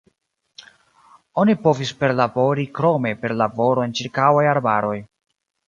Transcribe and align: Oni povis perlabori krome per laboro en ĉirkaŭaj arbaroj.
Oni 1.43 1.55
povis 1.67 1.91
perlabori 1.99 2.65
krome 2.81 3.13
per 3.21 3.37
laboro 3.45 3.87
en 3.87 3.97
ĉirkaŭaj 4.01 4.45
arbaroj. 4.57 4.99